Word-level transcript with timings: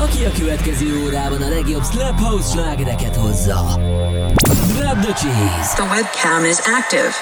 aki 0.00 0.24
a 0.24 0.30
következő 0.38 1.02
órában 1.04 1.42
a 1.42 1.48
legjobb 1.48 1.84
Slap 1.84 2.20
House 2.20 2.48
slágereket 2.50 3.16
hozza. 3.16 3.78
Grab 4.76 5.00
the 5.00 5.12
cheese! 5.12 5.74
The 5.74 5.82
webcam 5.82 6.44
is 6.44 6.58
active. 6.58 7.14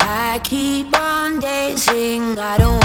I 0.00 0.38
keep 0.42 0.94
on 0.94 1.40
dancing. 1.40 2.38
I 2.38 2.56
don't 2.58 2.83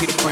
keep 0.00 0.29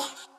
Oh. 0.00 0.37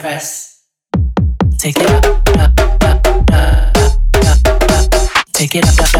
press. 0.00 0.62
Take 1.58 1.76
it 1.78 1.90
up, 1.90 2.04
up, 2.38 2.60
up, 2.60 2.84
up, 2.84 3.06
up, 3.06 3.76
up, 4.24 4.70
up. 4.70 5.24
Take 5.32 5.56
it 5.56 5.64
up, 5.66 5.94
up. 5.94 5.97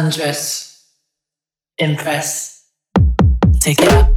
undress, 0.00 0.86
impress, 1.76 2.64
take 3.60 3.80
it 3.82 3.88
up. 3.88 4.09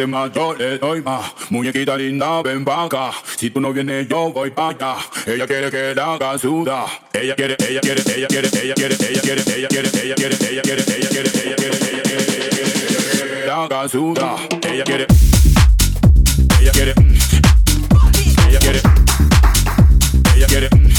quieres 0.00 0.08
más, 0.08 0.32
yo 0.32 0.54
le 0.54 0.78
doy 0.78 1.02
más. 1.02 1.32
Muñequita 1.50 1.96
linda, 1.96 2.42
ven 2.42 2.64
pa' 2.64 2.84
acá. 2.84 3.10
Si 3.36 3.50
tú 3.50 3.60
no 3.60 3.72
vienes, 3.72 4.08
yo 4.08 4.32
voy 4.32 4.50
pa' 4.50 4.70
allá. 4.70 4.96
Ella 5.26 5.46
quiere 5.46 5.70
que 5.70 5.94
la 5.94 6.14
haga 6.14 6.38
suda. 6.38 6.86
Ella 7.12 7.34
quiere, 7.34 7.56
ella 7.68 7.80
quiere, 7.80 8.02
ella 8.16 8.26
quiere, 8.28 8.48
ella 8.48 8.74
quiere, 8.74 8.94
ella 8.94 9.20
quiere, 9.20 9.42
ella 9.56 9.68
quiere, 9.68 9.88
ella 10.02 10.14
quiere, 10.14 10.36
ella 10.48 10.62
quiere, 10.62 10.62
ella 10.62 10.62
quiere, 10.62 10.84
ella 10.90 11.12
quiere, 11.12 11.34
ella 11.40 11.56
quiere, 11.56 11.70
ella 11.70 11.94
quiere, 13.44 14.70
ella 14.70 14.84
quiere, 14.84 14.84
Ella 14.84 14.84
quiere, 14.84 15.06
ella 16.60 16.72
quiere, 16.72 16.94
ella 18.48 18.58
quiere, 18.58 18.80
ella 20.34 20.46
quiere. 20.46 20.89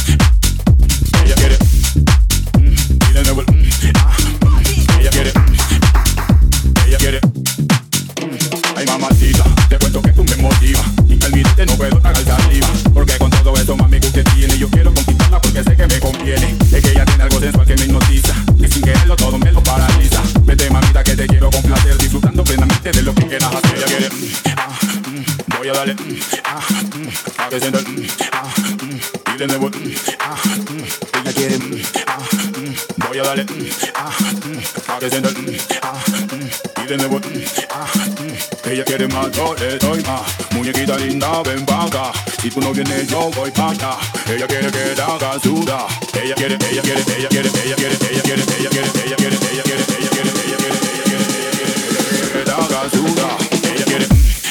Everybody, 33.32 33.64
mm, 33.64 33.92
ah, 33.96 34.12
mm, 34.44 34.86
parties 34.86 35.14
in 35.16 35.24
the, 35.24 35.30
mm, 35.30 35.80
ah, 35.84 36.04
mm, 36.36 36.84
y 36.84 36.88
de 36.88 36.98
nuevo, 36.98 37.16
mm, 37.16 37.44
ah, 37.70 37.88
mm. 38.20 38.70
Ella 38.70 38.84
quiere 38.84 39.08
más, 39.08 39.32
yo 39.32 39.56
le 39.56 39.78
doy 39.78 40.04
más. 40.04 40.22
Muñequita 40.52 40.98
linda, 40.98 41.42
ven 41.44 41.66
pa' 41.66 41.86
acá. 41.86 42.12
Si 42.42 42.50
tú 42.50 42.60
no 42.60 42.74
vienes, 42.74 43.08
yo 43.08 43.32
voy 43.32 43.50
pa' 43.52 43.70
allá. 43.70 43.96
Ella 44.28 44.48
quiere 44.48 44.70
que 44.70 44.96
la 44.98 45.06
haga 45.06 45.40
suda. 45.40 45.88
Ella 46.22 46.36
quiere, 46.36 46.58
ella 46.72 46.82
quiere, 46.82 47.04
ella 47.08 47.30
quiere, 47.30 47.50
ella 47.64 47.76
quiere, 47.78 47.96
ella 48.12 48.22
quiere, 48.22 48.44
ella 48.60 48.70
quiere, 48.70 48.88
ella 49.00 49.16
quiere, 49.16 49.38
ella 49.48 49.64
quiere, 49.64 49.86
ella 49.96 50.10
quiere, 50.12 50.34
ella 50.36 50.58
quiere, 50.58 50.80
ella 50.84 51.08
quiere, 51.08 52.32
que 52.34 52.46
la 52.46 52.56
haga 52.58 52.90
suda. 52.90 53.28
Ella 53.64 53.86
quiere, 53.86 54.08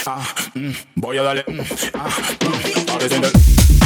ah, 0.06 0.24
mm, 0.54 0.72
voy 0.94 1.18
a 1.18 1.22
darle, 1.22 1.44
mm, 1.46 1.60
ah, 1.94 2.16
mm, 2.46 2.84
parties 2.86 3.12
in 3.12 3.20
the. 3.20 3.79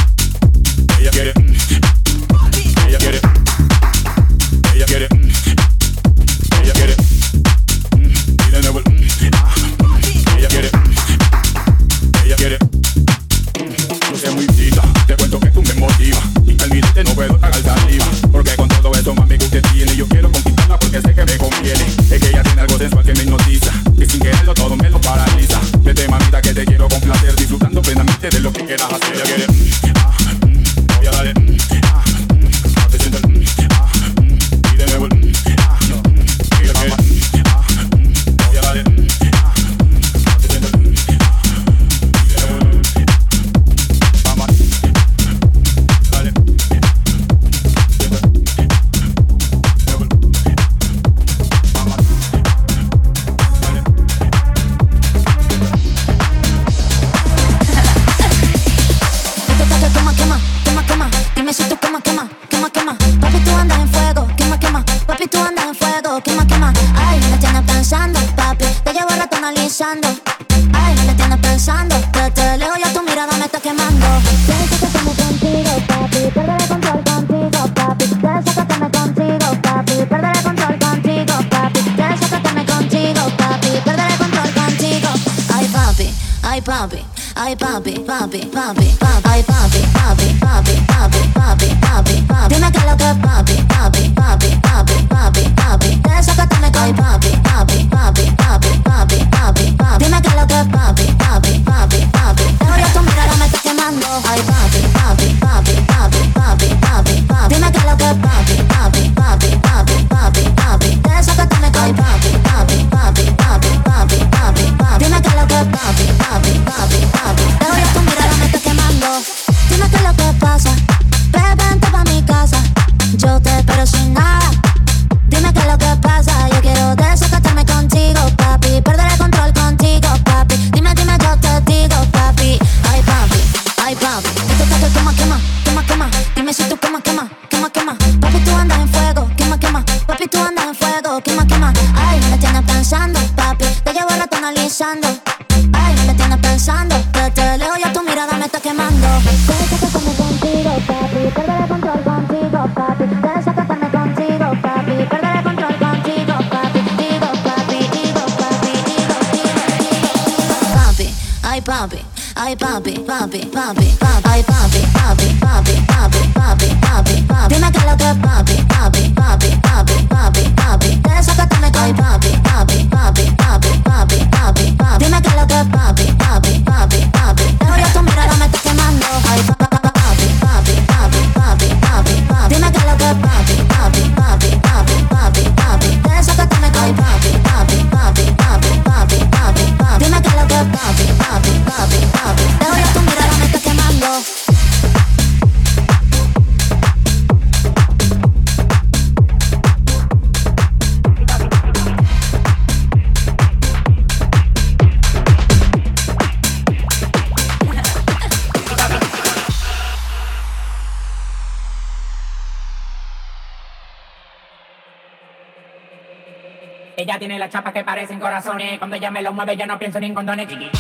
Ella 217.04 217.18
tiene 217.18 217.38
las 217.38 217.50
chapas 217.50 217.74
que 217.74 217.84
parecen 217.84 218.18
corazones. 218.18 218.78
Cuando 218.78 218.96
ella 218.96 219.10
me 219.10 219.20
lo 219.20 219.30
mueve, 219.30 219.58
yo 219.58 219.66
no 219.66 219.78
pienso 219.78 220.00
ni 220.00 220.06
en 220.06 220.14
condones. 220.14 220.48
Chiqui. 220.48 220.70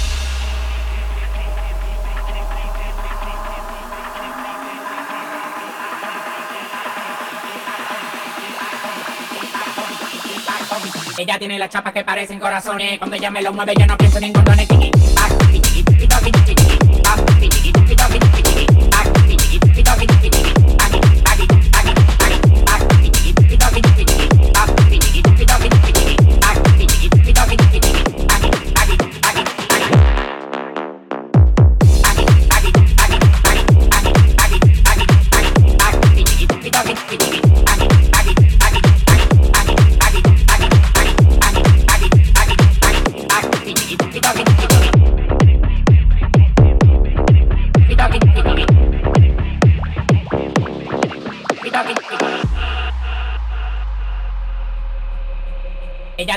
Ella 11.18 11.38
tiene 11.38 11.58
las 11.58 11.68
chapas 11.68 11.92
que 11.92 12.02
parecen 12.02 12.40
corazones. 12.40 12.96
Cuando 12.96 13.16
ella 13.16 13.30
me 13.30 13.42
lo 13.42 13.52
mueve, 13.52 13.74
yo 13.78 13.86
no 13.86 13.98
pienso 13.98 14.18
ni 14.18 14.28
en 14.28 14.32
condones. 14.32 14.66
Chiqui. 14.66 14.93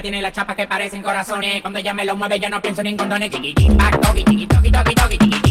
tiene 0.07 0.21
las 0.21 0.31
chapas 0.31 0.55
que 0.55 0.65
parecen 0.65 1.03
corazones. 1.03 1.61
Cuando 1.61 1.79
ella 1.79 1.93
me 1.93 2.05
lo 2.05 2.15
mueve, 2.15 2.39
yo 2.39 2.49
no 2.49 2.61
pienso 2.61 2.81
ni 2.81 2.91
en 2.91 2.97
condones. 2.97 3.29
Chiqui, 3.29 3.53
chiqui, 3.53 3.75
toqui, 3.75 4.23
chiqui, 4.23 4.47
toqui, 4.47 4.71
toqui, 4.71 4.95
toqui, 4.95 5.46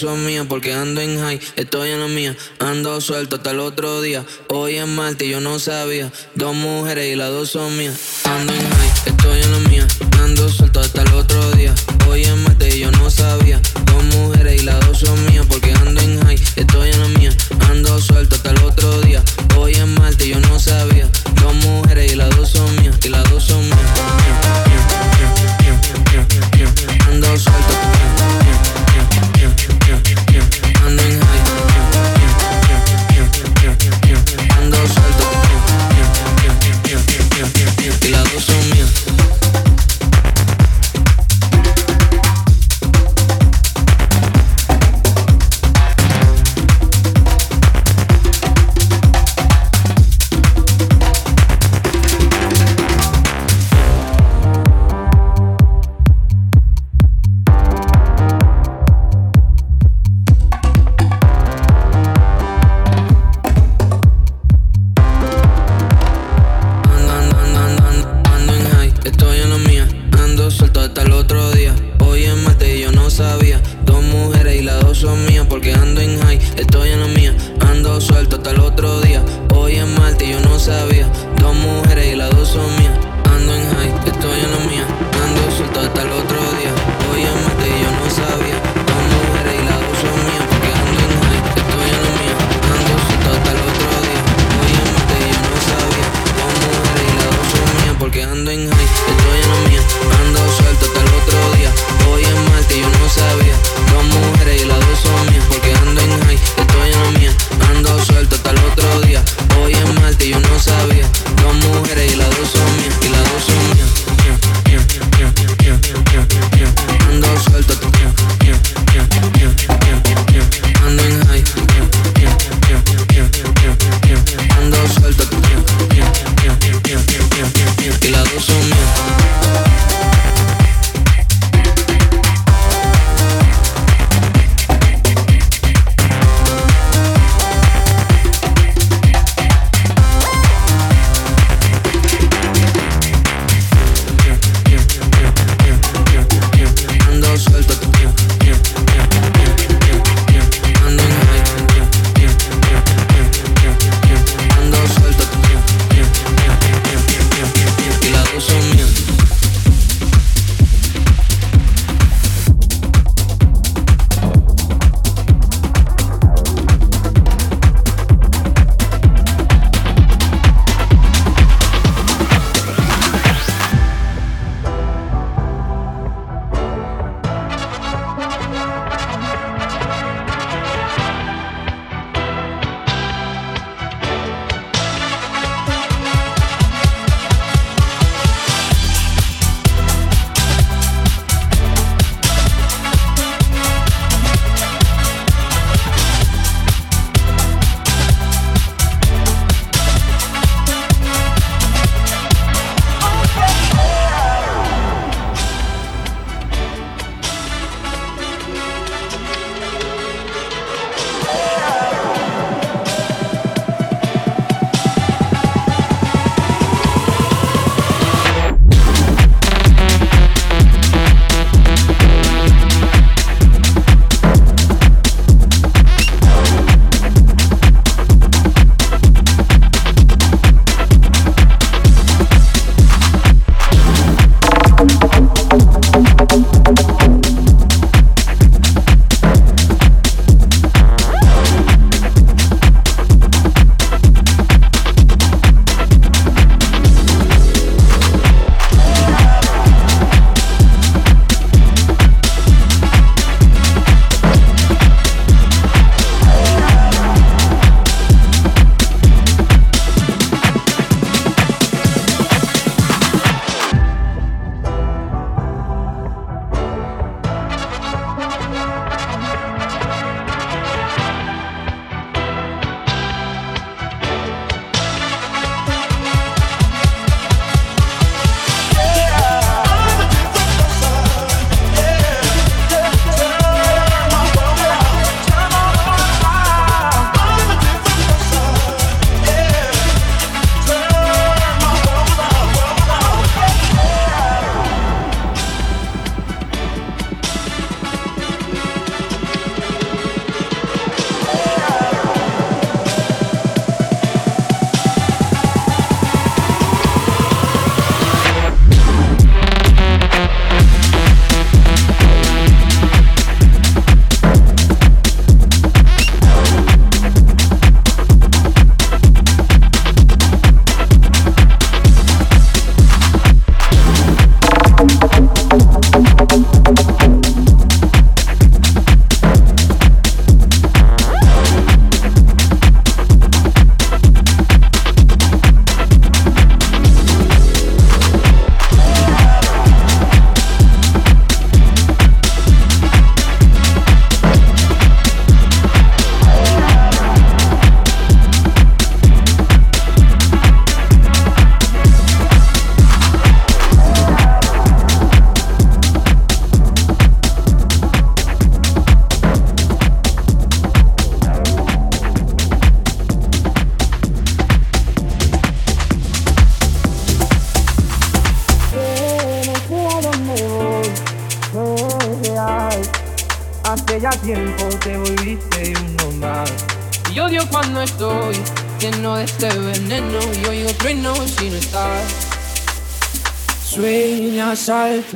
son 0.00 0.46
porque 0.48 0.72
ando 0.72 1.02
en 1.02 1.20
high, 1.20 1.38
estoy 1.56 1.90
en 1.90 2.00
la 2.00 2.08
mía, 2.08 2.34
ando 2.58 2.98
suelto 3.02 3.36
hasta 3.36 3.50
el 3.50 3.60
otro 3.60 4.00
día. 4.00 4.24
Hoy 4.48 4.76
es 4.76 4.86
martes, 4.86 5.28
yo 5.28 5.42
no 5.42 5.58
sabía, 5.58 6.10
dos 6.34 6.54
mujeres 6.54 7.12
y 7.12 7.16
las 7.16 7.28
dos 7.28 7.50
son 7.50 7.76
mías. 7.76 7.94
Ando 8.24 8.50
en 8.54 8.60
high, 8.60 8.92
estoy 9.04 9.42
en 9.42 9.52
la 9.52 9.58
mía, 9.68 9.86
ando 10.22 10.48
suelto 10.48 10.80
hasta 10.80 11.02
el 11.02 11.12
otro 11.12 11.50
día. 11.50 11.74
Hoy 12.08 12.22
es 12.22 12.34
martes, 12.34 12.76
yo 12.76 12.90
no 12.92 13.10
sabía, 13.10 13.60
dos 13.84 14.04
mujeres 14.04 14.62
y 14.62 14.64
las 14.64 14.80
dos 14.86 15.00
son 15.00 15.22
mías 15.26 15.44
porque 15.46 15.70
ando 15.72 16.00
en 16.00 16.18
high, 16.22 16.42
estoy 16.56 16.90
en 16.90 17.00
la 17.00 17.08
mía, 17.18 17.36
ando 17.68 18.00
suelto 18.00 18.36
hasta 18.36 18.52
el 18.52 18.62
otro 18.62 19.02
día. 19.02 19.22
Hoy 19.58 19.72
es 19.72 19.86
martes, 19.86 20.26
yo 20.26 20.40
no 20.40 20.58
sabía, 20.58 21.06
dos 21.42 21.54
mujeres 21.56 22.10
y 22.10 22.16
las 22.16 22.30
dos 22.36 22.48
son 22.48 22.74
mías, 22.76 22.96
y 23.04 23.08
las 23.10 23.28
dos 23.28 23.44
son 23.44 23.62
mías. 23.66 23.78
Ando 27.06 27.38
suelto 27.38 27.79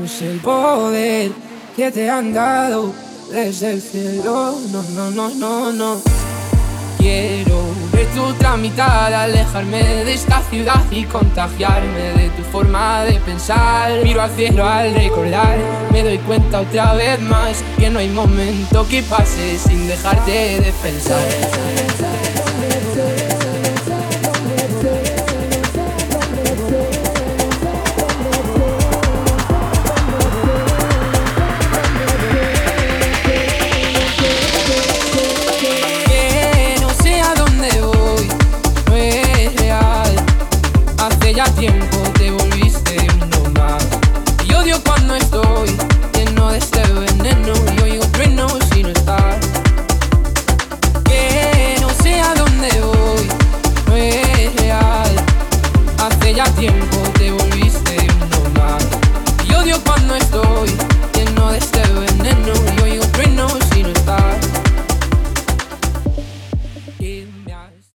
altos 0.05 0.23
el 0.23 0.39
poder 0.41 1.33
que 1.77 1.91
te 1.91 2.11
han 2.11 2.33
dado 2.33 2.93
desde 3.31 3.73
el 3.73 3.83
cielo. 3.83 4.55
No, 4.71 4.83
no, 4.95 5.11
no, 5.11 5.29
no, 5.31 5.73
no. 5.73 6.03
Quiero 6.99 7.63
ver 7.93 8.07
tu 8.15 8.23
otra 8.23 8.57
mitad, 8.57 9.13
alejarme 9.13 9.83
de 9.83 10.15
esta 10.15 10.41
ciudad 10.51 10.83
y 10.91 11.05
contagiarme 11.05 12.13
de 12.17 12.29
tu 12.31 12.43
forma 12.45 13.05
de 13.05 13.15
pensar. 13.21 13.93
Miro 14.03 14.23
al 14.23 14.31
cielo 14.31 14.67
al 14.67 14.95
recordar, 14.95 15.59
me 15.93 16.03
doy 16.03 16.19
cuenta 16.19 16.61
otra 16.61 16.95
vez 16.95 17.21
más 17.21 17.63
que 17.79 17.91
no 17.91 17.99
hay 17.99 18.09
momento 18.09 18.87
que 18.89 19.03
pase 19.03 19.59
sin 19.59 19.87
dejarte 19.87 20.61
de 20.61 20.73
pensar. 20.83 22.34